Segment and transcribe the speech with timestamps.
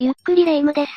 [0.00, 0.92] ゆっくりレ夢ムです。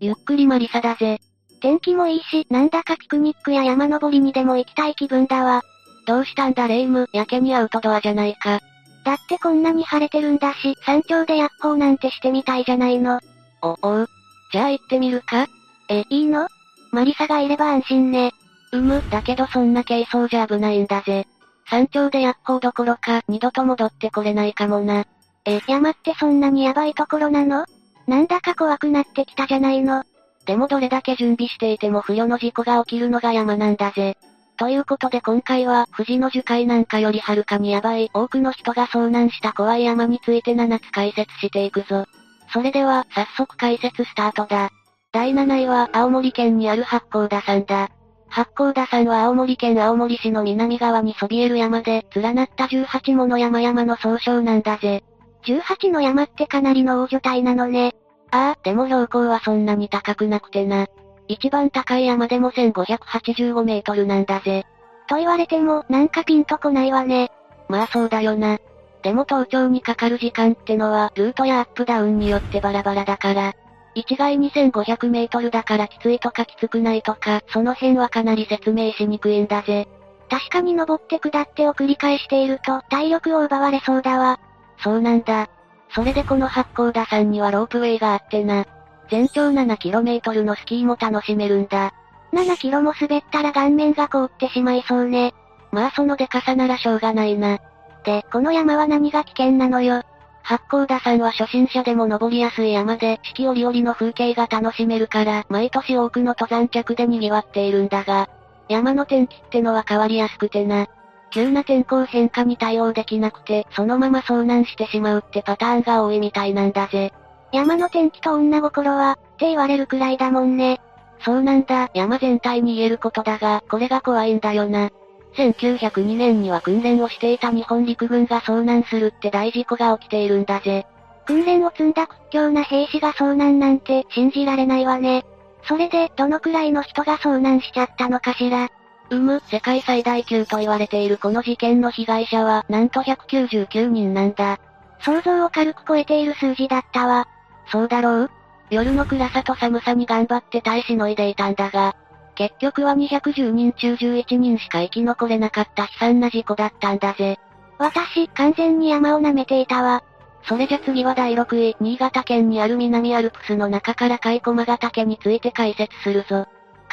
[0.00, 1.18] ゆっくりマリサだぜ。
[1.60, 5.60] 天気もいいし、なんだかピクニックや山登りにでも行きたい気分だわ。
[6.06, 8.60] どうしたんだレ夢ム、やけにアウトドアじゃないか。
[9.04, 13.20] だってこんなに晴れてるんだし、山頂でヤッホーなんてしてみたいじゃないの。
[13.60, 14.08] お、おう。
[14.50, 15.46] じゃあ行ってみるか
[15.90, 16.48] え、いいの？
[16.92, 18.32] マリサがいれば安心ね。
[18.72, 21.26] うむ、だけどそんな軽装じゃ危ないんだぜ。
[21.68, 25.04] 山頂でヤッホーどころか、二度と戻ってこれないかもな。
[25.44, 27.66] え、山ってそんなにヤバいところなの？
[28.06, 30.04] なんだか怖くなってきたじゃないの。
[30.46, 34.16] でもどれだけ準備していても不慮の事故が起きるのが山なんだぜ。
[34.56, 42.06] ということで今回は、富士の樹海なんかよりはるかにヤバい、多くの人が遭難した怖い山について7つ解説していくぞ。
[42.52, 44.70] それでは、早速解説スタートだ。
[45.12, 47.90] 第7位は、青森県にある八甲田山だ。
[48.28, 55.04] 八甲田山は青森県青森市の南側にそびえる山で、連なった18もの山々の総称なんだぜ。
[55.46, 57.94] 18の山ってかなりの大所帯なのね。
[58.30, 60.86] ああ、でも標高はそんなに高くなくてな。
[61.28, 64.64] 一番高い山でも1585メートルなんだぜ。
[65.08, 67.30] と言われても、なんかピンとこないわね。
[67.68, 68.58] まあそうだよな。
[69.02, 73.54] でも登頂にかかる時間ってのは、ルートやアップダウンによってバラバラだから。
[73.94, 79.88] 一概2500メートルだからきついとかきつくないとか、その辺はかなり説明しにくいんだぜ。
[80.28, 84.38] 確かに登って下ってを繰り返していると、体力を奪われそうだわ。
[84.78, 85.48] そうなんだ。
[85.90, 88.66] それでこの八甲田山にはロープウェイがあってな。
[89.10, 91.92] 全長 7km のスキーも楽しめるんだ。
[92.32, 95.32] 7キロも滑ったら顔面が凍ってしまいそうね。
[95.72, 97.58] まあそのデカさならしょうがないな。
[98.04, 100.02] で、この山は何が危険なのよ。
[100.42, 108.28] 八甲田山は初心者でも登りやすい山で、四季折々の風景が楽しめるから、毎年多くの登山客で賑わっているんだが、
[108.68, 110.86] 山の天気ってのは変わりやすくてな。
[111.30, 117.12] 急な天候変化に対応できなくて、そのまま遭難してしまうってパターンが多いみたいなんだぜ。
[117.52, 120.80] 山の天気と女心は、って言われるくらいだもんね。
[121.20, 124.90] そうなんだ、山全体に言えることだが、これが怖いんだよな。
[125.36, 130.86] 1902年には訓練をしていた日本陸軍が遭難するって大事故が起きているんだぜ。
[131.26, 135.24] 訓練を積んだ屈強な兵士が遭難なんて信じられないわね。
[135.64, 138.70] それで、どのくらいの人が遭難しちゃったのかしら。
[139.10, 144.58] うむ、世界最大級と言われているこの事件の被害者は、なんと199人なんだ。
[145.00, 147.28] 想像を軽く超えている数字だったわ。
[147.70, 148.30] そうだろう？
[148.70, 151.94] 夜の暗さと寒さに頑張って耐えしのいでいたんだが、
[152.34, 157.38] 結局は210人中11人しか生き残れなかった悲惨な事故だったんだぜ。
[157.78, 160.02] 私、完全に山を舐めていたわ。
[160.48, 166.46] それじゃ次は第6位、新潟県にある南アルプスの中から海駒ヶ岳について解説するぞ。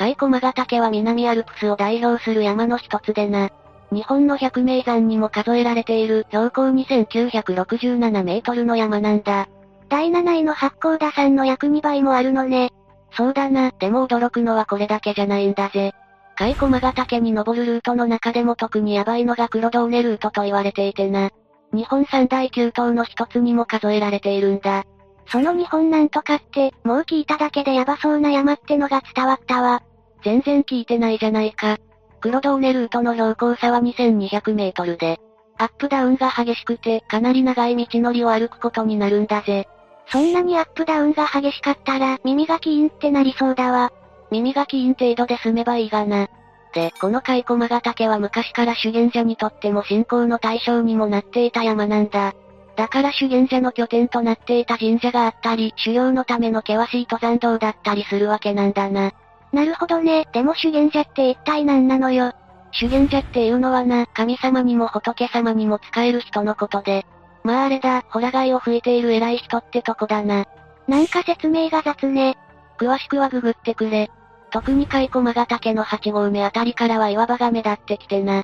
[0.04, 3.52] 海駒ヶ岳は南アルプスを代表する山の一つでな。
[3.90, 9.48] 日本の百名山にも数えられている標高2967メートルの山なんだ。
[9.88, 12.74] 第7位の八甲田山の約2倍もあるのね。
[13.12, 15.94] そうだな、でも驚くのはこれだけじゃないんだぜ。
[16.38, 21.30] 海駒ヶ岳に登るルートの中でも特にヤバいのが黒ドーネルートと言われていてな。
[21.72, 24.84] 日本三大急登の一つにも数えられているんだ。
[25.28, 29.82] その日本なんとかって、もう聞いただけでヤバそうな山ってのが伝わったわ。
[30.24, 31.78] 全然聞いてないじゃないか。
[32.22, 35.20] 黒ドーネルートの標高差は2200メートルで、
[35.58, 39.68] アップダウンが激しくて、かなり長い道のりを歩くことになるんだぜ。
[40.08, 43.92] そんなにアップダウンが激しかったら、耳がキーンってなりそうだわ。
[44.32, 46.28] 耳がキーン程度で済めばいいがな。
[46.74, 52.34] で、この海駒ヶ岳は昔から修験者にとっても信仰の対象にもなっていた山なんだ。
[52.76, 59.12] だから修験者の拠点となっていた神社があったり、修行のための険しい登山道だったりするわけなんだな。
[59.54, 60.28] なるほどね。
[60.34, 62.34] でも修験者って一体何なのよ。
[62.72, 67.06] 修験者っていうのはな、神様にも仏様にも仕える人のことで。
[67.44, 70.46] まああれだ、ホラ貝を吹いている偉い人ってとこだな。
[70.88, 72.36] なんか説明が雑ね。
[72.80, 74.10] 詳しくはググってくれ。
[74.50, 78.44] 特に海駒ヶ岳の8合目あたりからは岩場が目立ってきてな。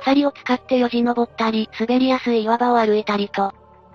[0.00, 3.52] 鎖を使ってよじ登ったり、滑りやすい岩場を歩いたりと、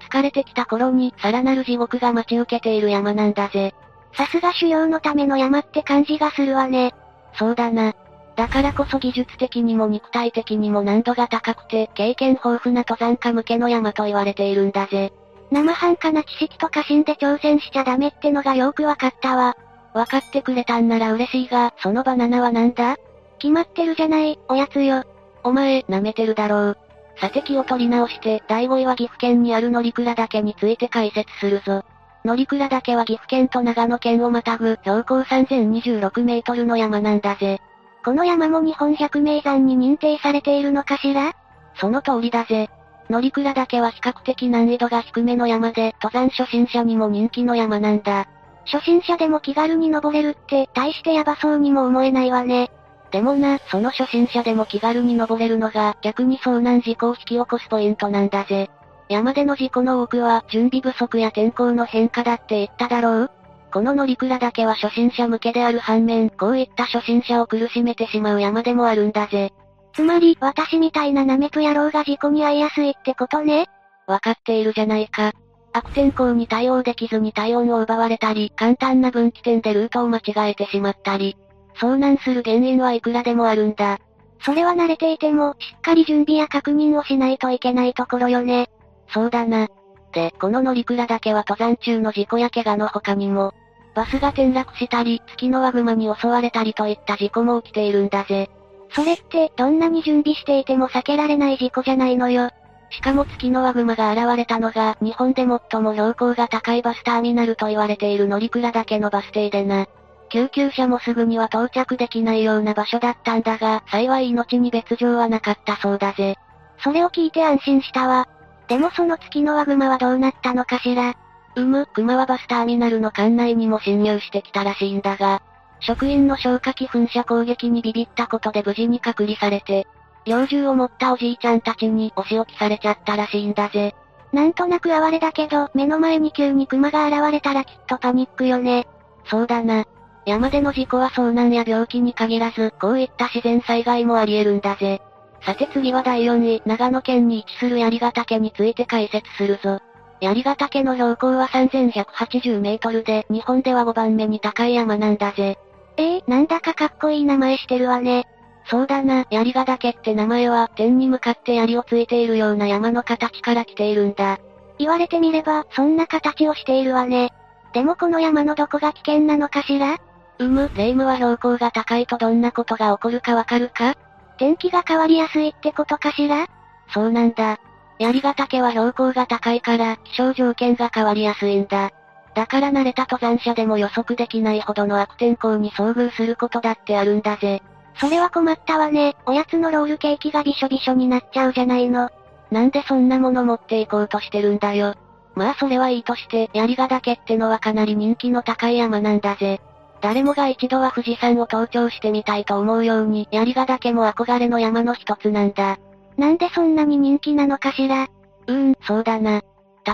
[0.10, 3.74] 疲れてきた頃にさらなる地獄が待ち受けている山なんだぜ。
[4.14, 6.94] さすが修行のための山って感じがするわね。
[7.38, 7.94] そうだな。
[8.36, 15.14] だからこそ技術的にも肉体的にも難度が高くて、経験豊富な登山家向けの山と言われているんだぜ。
[15.52, 19.56] 生半可な知識と過信で挑戦しちゃダメってのがよくわかったわ。
[19.94, 22.98] わかってくれたんなら嬉しいが、そのバナナはなんだ？
[23.38, 25.04] 決まってるじゃない、おやつよ。
[25.44, 26.78] お前、舐めてるだろう。
[27.18, 31.84] さて気を取り直して、第5位は岐阜県にある乗鞍岳について解説するぞ。
[32.26, 37.60] 乗鞍岳は岐阜県と長野県をまたぐ標高3026メートルの山なんだぜ。
[38.06, 41.34] この山も日本百名山に認定されているのかしら？
[41.76, 42.70] その通りだぜ。
[43.10, 48.28] 乗鞍岳は比較的難易度が低めの山で、登山初心者にも人気の山なんだ。
[48.66, 52.72] 初心者でも気軽に登れるって、大してヤバそうにも思えないわね。
[53.12, 58.70] でもな、その初心者でも気軽に登れるのが、逆に遭難事故を引き起こすポイントなんだぜ。
[59.10, 63.32] 山での事故の多くは、準備不足や天候の変化だって言っただろう？
[63.72, 69.52] この乗鞍岳は初心者向けである反面、こういった初心者を苦しめてしまう山でもあるんだぜ。
[69.94, 73.68] つまり、私みたいなナメプ野郎が事故に遭いやすいってことね？
[74.08, 75.34] わかっているじゃないか。
[75.74, 81.36] 悪天候に対応できずに体温を奪われたり、簡単な分岐点でルートを間違えてしまったり、
[81.80, 83.98] 遭難する原因はいくらでもあるんだ。
[84.42, 88.70] それは慣れていても、しっかり準備や確認をしないといけないところよね。
[89.14, 89.68] そうだな。
[90.12, 93.54] で、この乗鞍岳は登山中の事故や怪我の他にも、
[93.96, 98.50] バスが転落したり、月のワグマに襲われたりといった事故も起きているんだぜ。
[98.90, 102.50] それって、どんなに準備していても避けられない事故じゃないのよ。
[102.92, 109.88] しかも月のワグマが現れたのが、日本で最も標高が高いバスターミナルと言われている乗鞍岳のバス停でな。
[110.30, 116.38] 救急車もすぐには到着できないような場所だったんだが、幸い命に別状はなかったそうだぜ。
[116.80, 118.28] それを聞いて安心したわ。
[118.74, 121.14] でもその月のワグマはどうなったのかしら。
[121.56, 125.44] うむ、熊はバスターミナルの館内にも侵入してきたらしいんだが、
[125.80, 129.86] 職員の消火器噴射攻撃にビビったことで無事に隔離されて、
[130.26, 133.94] 猟銃を持ったおじいちゃんたちにお仕置きされちゃったらしいんだぜ。
[134.32, 138.88] なんとなく哀れだけど、目の前に急に熊が現れたらきっとパニックよね。
[139.26, 139.86] そうだな。
[140.26, 145.00] 山での事故は遭難や病気に限らず、こういった自然災害もあり得るんだぜ。
[145.46, 149.80] さて次は第4位、長野県に位置する槍ヶ岳について解説するぞ。
[150.22, 155.58] 槍ヶ岳の標高は3180メートルで、日本では5番目に高い山なんだぜ。
[155.98, 158.26] ええー、なんだかかっこいい名前してるわね。
[158.68, 164.40] そうだな、槍ヶ岳って名前は、天に向かって槍をついているような山の形から来ているんだ。
[164.80, 167.32] 言われてみれば、そんな形をしているわね。
[167.74, 169.98] でもこの山のどこが危険なのかしら？
[170.40, 173.96] うむ、霊夢は標高が高いとどんなことが起こるかわかるか？
[174.38, 176.48] 天気が変わりやすいってことかしら？
[176.94, 177.60] そうなんだ。
[178.00, 181.92] 槍ヶ岳は標高が高いから、気象条件が変わりやすいんだ。
[182.36, 187.62] だから慣れた登山者でも予測できないほどの悪天候に遭遇することだってあるんだぜ。
[187.96, 189.16] それは困ったわね。
[189.28, 192.10] おやつのロールケーキがびしょびしょになっちゃうじゃないの。
[192.50, 194.96] なんでそんなもの持っていこうとしてるんだよ。
[195.36, 199.62] まあそれはいいとして、槍ヶ岳ってのはかなり人気の高い山なんだぜ。
[200.04, 205.78] 誰もが一度は富士山を登頂してみたいと思うように、槍ヶ岳も憧れの山の一つなんだ。
[206.18, 208.04] なんでそんなに人気なのかしら？
[208.48, 209.42] うーん、そうだな。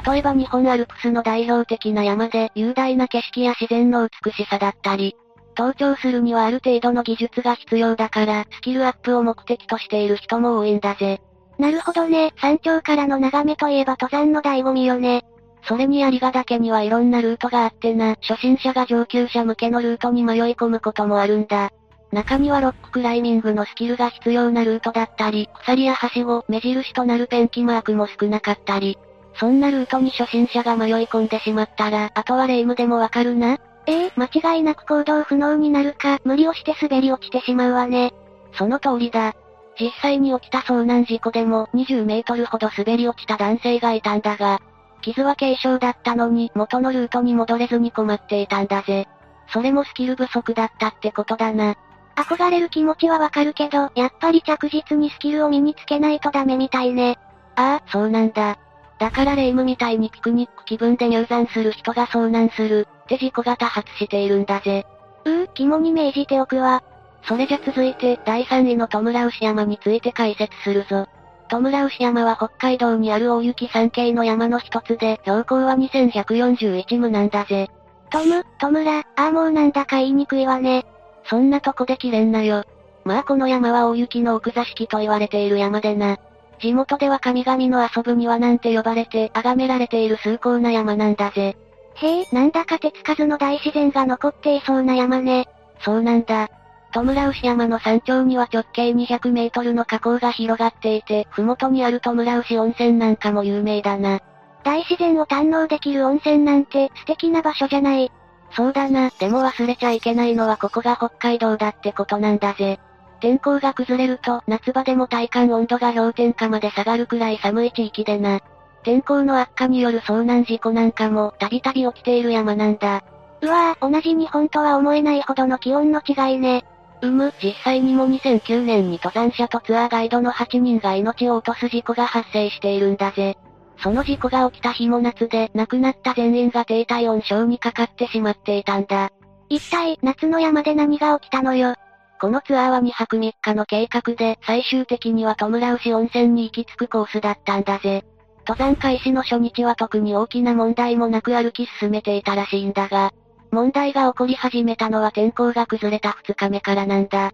[0.07, 5.15] 例えば日本アルプスの代表的な山で雄大な景色や自然の美しさだったり、
[5.55, 11.21] 登頂するにはある程度の技術が必要だから、スキルアップを目的としている人も多いんだぜ。
[11.59, 15.23] なるほどね、山頂からの眺めといえば登山の醍醐味よね。
[15.69, 21.69] それに槍ヶ岳にはいろんなルートがあってな、初心者が上級者向けのルートに迷い込むこともあるんだ。
[22.11, 28.97] 中にはロッククライミングのスキルが必要なルートだったり、鎖やはしご、目印となるペンキマークも少なかったり、
[29.35, 33.59] そんなルートに初心者が迷い込んでしまったら、あとはレイムでもわかるな？
[33.85, 38.11] ええー、間違いなく行動不能になるか、無理をして滑り落ちてしまうわね。
[38.53, 39.35] その通りだ。
[39.79, 44.59] 実際に起きた遭難事故でも20メートルほど滑り落ちた男性がいたんだが、
[44.99, 49.07] 傷は軽傷だったのに元のルートに戻れずに困っていたんだぜ。
[49.47, 51.75] それもスキル不足だったってことだな。
[52.15, 57.17] 憧れる気持ちはわかるけど、やっぱり着実にスキルを身につけないとダメみたいね。
[57.55, 58.57] ああ、そうなんだ。
[58.99, 64.85] だからレイムみたいにピクニック気分で入山する人が遭難する、って事故が多発しているんだぜ。
[65.25, 66.83] うー、肝に銘じておくわ。
[67.23, 71.07] それじゃ続いて、第3位のトムラウシ山について解説するぞ。
[71.49, 77.69] トムラウシ山は北海道にある大雪山系の山の一つで、標高は2141無なんだぜ。
[78.11, 80.85] トム、トムラ、ああもうなんだか言いにくいわね。
[81.25, 82.63] そんなとこで切れんなよ。
[83.03, 86.17] まあこの山は大雪の奥座敷と言われている山でな。
[86.59, 91.57] 地元では神々の遊ぶ庭なんて呼ばれて崇められている崇高な山なんだぜ。
[91.95, 95.47] へえ、なんだか手つかずの大自然が残っていそうな山ね。
[95.81, 96.49] そうなんだ。
[96.91, 104.19] トムラウシ山の山頂には直径200メートルの河口が広がっていて、ふもとにあるトムラウシ温泉なんかも有名だな。
[104.63, 108.11] 大自然を堪能できる温泉なんて素敵な場所じゃない。
[108.51, 112.79] そうだな、でも忘れちゃいけないのはここが北海道だってことなんだぜ。
[113.21, 118.39] 天候が崩れると夏場でも体感温度が氷点下まで下がるくらい寒い地域でな。
[118.83, 123.03] 天候の悪化による遭難事故なんかもたびたび起きている山なんだ。
[123.41, 126.63] うわぁ、同じ日本とは思えないほどの気温の違いね。
[127.01, 133.37] うむ、実際にも2009年に登山者とツアーガイドの8人が命を落とす事故が発生しているんだぜ。
[133.81, 139.11] その事故が起きた日も夏で亡くなった全員が低体温症にかかってしまっていたんだ。
[139.47, 141.75] 一体、夏の山で何が起きたのよ？
[142.19, 148.03] このツアーは2泊3日の計画で、最終的には戸村牛温泉に行き着くコースだったんだぜ。
[148.45, 153.13] 登山開始の初日は特に大きな問題もなく歩き進めていたらしいんだが、
[153.51, 157.31] 問題が起こり始めたのは天候が崩れた2日目からなんだ。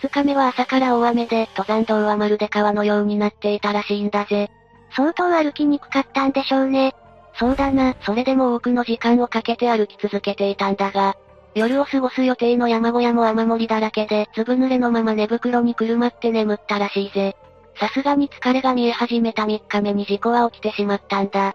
[0.00, 4.50] 2日目は朝から大雨で、登山道はまるで川のようになっていたらしいんだぜ。
[4.96, 6.94] 相当歩きにくかったんでしょうね。
[7.38, 11.16] そうだな、それでも多くの時間をかけて歩き続けていたんだが、
[11.54, 17.36] 夜を過ごす予定の山小屋も雨漏りだらけで、ずぶ濡れのまま寝袋にくるまって眠ったらしいぜ。
[17.78, 21.54] さすがに疲れが見え始めた3日目に事故は起きてしまったんだ。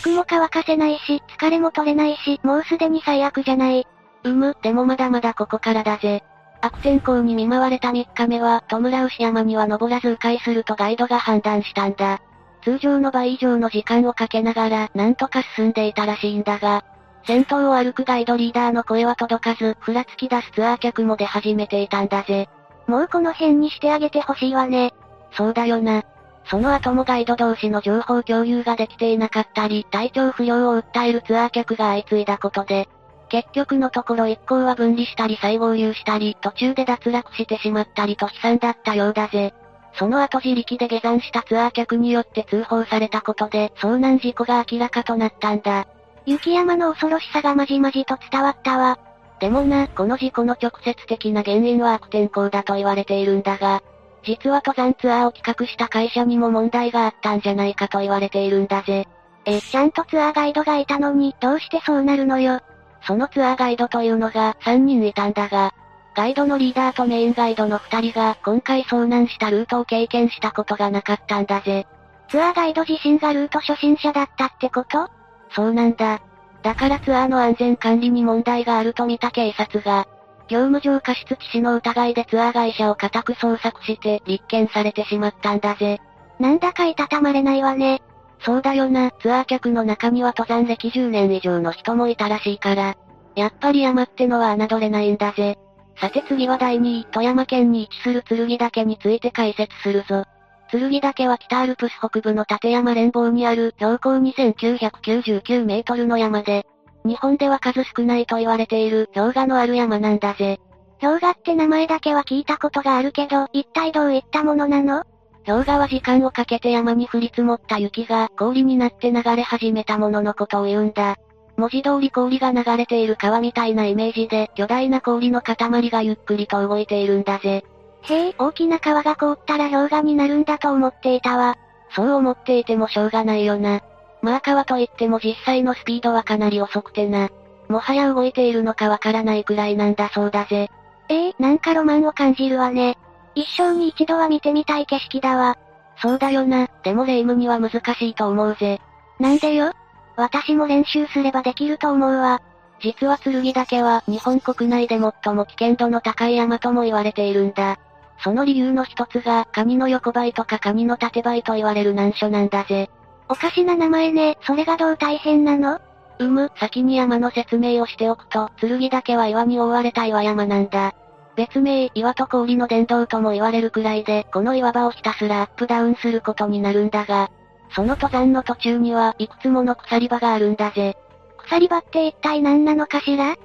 [0.00, 3.86] 服も乾かせないし、疲れも取れないし、もうすでに最悪じゃない。
[4.24, 6.22] うむ、でもまだまだここからだぜ。
[6.60, 12.20] 悪天候に見舞われた3日目は、戸村牛山には登らず迂回するとガイドが判断したんだ。
[12.62, 16.84] 通常の倍以上の時間をかけながら、なんとか進んでいたらしいんだが、
[17.26, 22.48] 先頭を歩くガイドリーダーの声は届かず、ふらつき出すツアー客も出始めていたんだぜ。
[22.86, 24.94] もうこの辺にしてあげてほしいわね。
[25.32, 26.02] そうだよな。
[26.50, 32.88] その後もガイド同士の情報共有ができていなかったり、体調不良を訴えるツアー客が相次いだことで、
[33.28, 39.52] 結局のところ一行は分離したり再合流したり、途中で脱落してしまったりと悲惨だったようだぜ。
[39.98, 45.86] その後自力で下山したツアー客によって通報されたことで、遭難事故が明らかとなったんだ。
[46.24, 48.98] 雪山の恐ろしさがまじまじと伝わったわ。
[49.40, 53.82] でもな、この事故の直接的な原因は悪天候だと言われているんだが、
[54.28, 59.08] 実は登山ツアーを企画した会社にも問題があったんじゃないかと言われているんだぜ。
[59.46, 62.60] え、ちゃんとツアーガイドがいたのに、どうしてそうなるのよ。
[63.06, 65.72] そのツアーガイドというのが3人いたんだが、
[66.14, 71.86] ガイドのリーダーとメインガイドの2人が今回遭難したルートを経験したことがなかったんだぜ。
[72.28, 75.08] ツアーガイド自身がルート初心者だったってこと？
[75.52, 76.20] そうなんだ。
[76.62, 80.06] だからツアーの安全管理に問題があると見た警察が、
[80.48, 86.00] 業務上過失致死の疑いでツアー会社を家宅捜索して立件されてしまったんだぜ。
[86.40, 88.02] なんだかいたたまれないわね。
[88.40, 92.96] そうだよな、ツアー客の中には登山歴10年以上の人もいたらしいから。
[93.34, 95.58] やっぱり山ってのは侮れないんだぜ。
[96.00, 100.24] さて次は第2位、富山県に位置する剣岳について解説するぞ。
[100.70, 106.66] 剣岳は北アルプス北部の立山連峰にある標高2999メートルの山で、
[107.08, 110.60] 日本では数少ないと言われている氷河のある山なんだぜ。
[111.00, 115.04] 氷河って名前だけは聞いたことがあるけど、一体どういったものなの？
[115.46, 121.16] 氷河は時間をかけて山に降り積もった雪が氷になって流れ始めたもののことを言うんだ。
[121.56, 125.56] 文字通り氷が流れている川みたいなイメージで巨大な氷の塊
[125.90, 127.64] がゆっくりと動いているんだぜ。
[128.02, 131.56] へえ、大きな川が凍ったら氷河になるんだと思っていたわ。
[131.90, 133.80] そう思っていてもしょうがないよな。
[134.22, 137.30] まあ川といっても実際のスピードはかなり遅くてな。
[137.68, 140.70] もはや動いているのかわからないくらいなんだそうだぜ。
[141.08, 142.96] ええー、なんかロマンを感じるわね。
[143.34, 145.56] 一生に一度は見てみたい景色だわ。
[146.00, 148.80] そうだよな、でもレイムには難しいと思うぜ。
[149.18, 149.72] なんでよ？
[150.16, 152.40] 私も練習すればできると思うわ。
[152.80, 157.78] 実は剣岳は日本国内で最も危険度の高い山とも言われているんだ。
[158.22, 162.90] その理由の一つが、カニの横ばいとかカニの縦ばいと言われる難所なんだぜ。
[163.28, 165.80] おかしな名前ね、それがどう大変なの？
[166.18, 170.94] うむ、先に山の説明をしておくと、剣岳は岩に覆われた岩山なんだ。
[171.36, 177.30] 別名、岩と氷の殿堂とも言われるくらいで、この岩場をひたすらアップダウンすることになるんだが、
[177.70, 180.96] その登山の途中には、いくつもの鎖場があるんだぜ。
[181.36, 183.36] 鎖場って一体何なのかしら？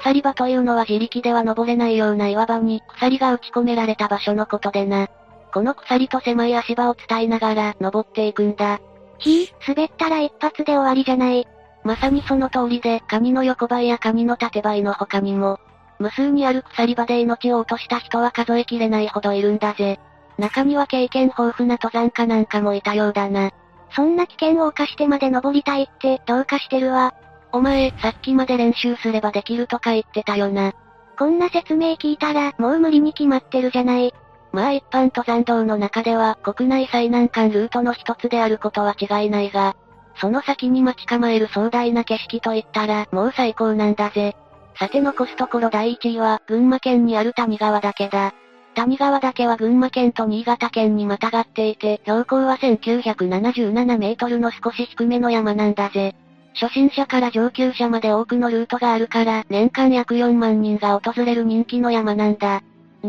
[0.00, 5.08] 鎖場というのは自力では登れないような岩場に鎖が打ち込められた場所のことでな。
[5.52, 8.80] この鎖と狭い足場を伝いながら登っていくんだ。
[9.20, 11.46] ひぃ、滑ったら一発で終わりじゃない。
[11.84, 15.58] まさにその通りで、カニの横ばいやカニの縦ばいの他にも、
[15.98, 20.00] 無数にある鎖場で命を落とした人は数えきれないほどいるんだぜ。
[20.38, 23.50] 中には経験豊富な登山家なんかもいたようだな。
[23.94, 27.14] そんな危険を冒してまで登りたいって、どうかしてるわ。
[27.52, 30.72] お前、さっきまで練習すればできるとか言ってたよな。
[31.18, 34.14] こんな説明聞いたら、もう無理に決まってるじゃない。
[34.52, 39.76] まあ一般登山道の中では、国内最難関ルートの一つであることは違いないが、
[40.16, 44.36] その先に待ち構える壮大な景色といったら、もう最高なんだぜ。
[44.78, 48.34] さて残すところ第1位は、群馬県にある谷川岳だ。
[48.74, 56.14] 谷川岳は群馬県と新潟県にまたがっていて、標高は1977メートルの少し低めの山なんだぜ。
[56.54, 62.62] 初心者から上級者まで多くのルートがあるから、年間約4万人が訪れる人気の山なんだ。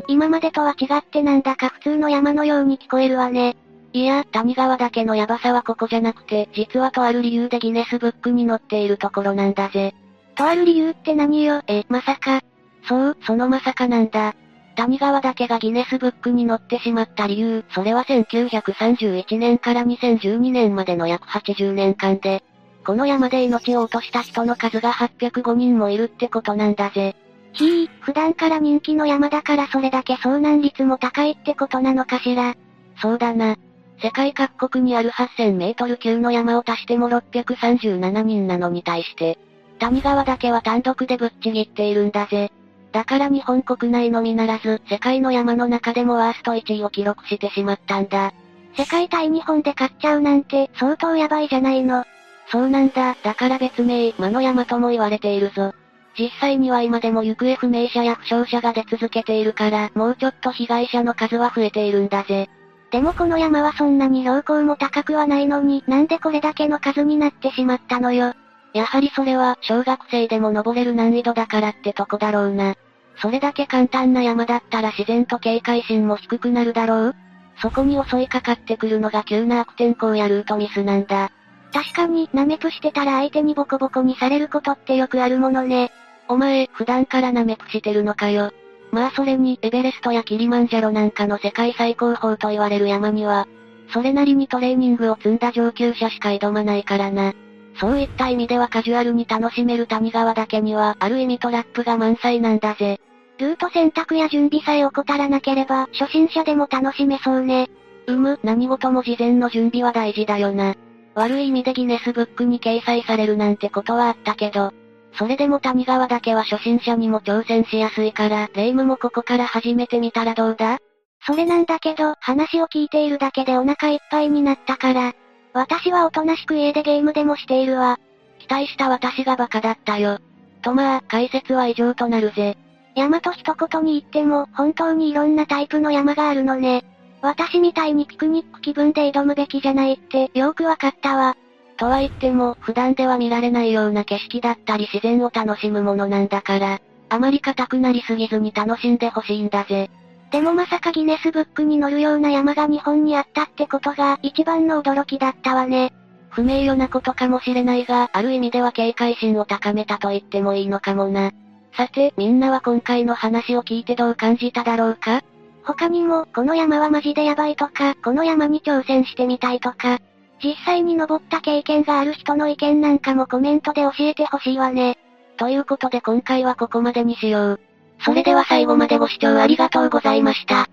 [0.08, 3.58] 今までとは違ってなんだか普通の山のように聞こえるわね。
[3.94, 9.94] いや、谷川岳のヤバさはここじゃなくて、実はとある理由でギネスブックに載っているところなんだぜ。
[10.36, 11.62] とある理由って何よ？
[11.68, 12.42] え、まさか。
[12.88, 14.34] そう、そのまさかなんだ。
[14.78, 22.42] 谷川岳がギネスブックに載ってしまった理由、それは1931年から2012年までの約80年間で、
[22.86, 27.18] この山で命を落とした人の数が805人もいるってことなんだぜ。
[27.54, 32.56] ひぃ、普段から人気の山だからそれだけ遭難率も高いってことなのかしら。
[33.02, 33.56] そうだな。
[34.02, 39.38] 世界各国にある8000メートル級の山を足しても637人なのに対して、
[39.80, 42.52] 谷川だけは単独でぶっちぎっているんだぜ。
[42.92, 48.34] だから日本国内のみならず、世界の山の中でもワースト1位を記録してしまったんだ。
[48.76, 52.06] 世界対日本で勝っちゃうなんて、相当やばいじゃないの。
[52.48, 55.74] そうなんだ、だから別名、魔の山とも言われているぞ。
[56.18, 62.50] 実際には今でも行方不明者や負傷者が出続けているから、もうちょっと被害者の数は増えているんだぜ。
[62.92, 68.34] でもこの山はそんなに標高も高くはないのに、なんでこれだけの数になってしまったのよ。
[68.74, 72.76] やはりそれは、小学生でも登れる難易度だからってとこだろうな。
[73.22, 77.16] それだけ簡単な山だったら自然と警戒心も低くなるだろう
[77.62, 81.32] そこに襲いかかってくるのが急な悪天候やルートミスなんだ。
[81.72, 85.92] 確かに、ナメプしてたら相手にボコボコにされることってよくあるものね。
[86.32, 88.52] お前、普段からナメプしてるのかよ。
[88.92, 93.50] まあそれに、エベレストやキリマンジャロなんかの世界最高峰と言われる山には、
[93.94, 97.34] それなりにトレーニングを積んだ上級者しか挑まないからな。
[97.82, 103.02] そういった意味ではカジュアルに楽しめる谷川だけには、ある意味トラップが満載なんだぜ。
[103.38, 107.70] ルート選択や準備さえ怠らなければ、初心者でも楽しめそうね。
[108.08, 110.76] うむ、何事も事前の準備は大事だよな。
[111.14, 114.72] 悪い意味でギネスブックに掲載されるなんてことはあったけど、
[115.14, 120.80] それでも谷川だけは初心者にも挑戦しやすいから、レイムもここから始めてみたらどうだ？
[121.26, 125.14] それなんだけど、話を聞いているだけでお腹いっぱいになったから。
[125.54, 128.00] 私はおとなしく家でゲームでもしているわ。
[128.40, 130.20] 期待した私がバカだったよ。
[130.62, 132.58] とまあ、解説は以上となるぜ。
[132.96, 136.84] 山と一言に言っても、本当にいろんなタイプの山があるのね。
[137.22, 141.36] 私みたいにピクニック気分で挑むべきじゃないって、よくわかったわ。
[141.82, 149.90] とは言っても、普段では見られないような景色だったり自然を楽しむものなんだから、あまり硬くなりすぎずに楽しんでほしいんだぜ。
[150.30, 155.92] でもまさかギネスブックに載るような山が日本にあったってことが一番の驚きだったわね。
[156.30, 161.32] 不名誉なことかもしれないが、ある意味では警戒心を高めたと言ってもいいのかもな。
[161.76, 165.24] さて、みんなは今回の話を聞いてどう感じただろうか？
[165.64, 169.98] 他にも、この山はマジでヤバいとか、この山に挑戦してみたいとか、
[170.44, 174.98] 実際に登った経験がある人の意見なんかもコメントで教えてほしいわね。
[175.38, 177.60] ということで今回はここまでにしよう。
[178.04, 180.68] それでは最後までご視聴ありがとうございました。